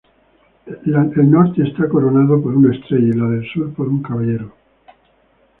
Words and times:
La 0.85 1.03
norte 1.03 1.61
está 1.61 1.87
coronada 1.87 2.35
por 2.41 2.55
una 2.57 2.73
estrella 2.75 3.05
y 3.05 3.11
la 3.11 3.27
del 3.27 3.45
sur 3.53 3.71
por 3.75 3.87
un 3.87 4.01
caballero. 4.01 4.51